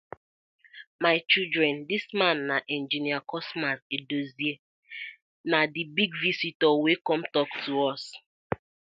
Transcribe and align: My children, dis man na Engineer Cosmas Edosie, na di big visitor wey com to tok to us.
My 1.05 1.15
children, 1.31 1.73
dis 1.89 2.05
man 2.19 2.37
na 2.49 2.57
Engineer 2.77 3.21
Cosmas 3.31 3.79
Edosie, 3.97 4.55
na 5.51 5.59
di 5.73 5.83
big 5.97 6.11
visitor 6.25 6.73
wey 6.83 6.97
com 7.07 7.21
to 7.25 7.29
tok 7.35 7.51
to 7.63 7.71
us. 7.93 8.03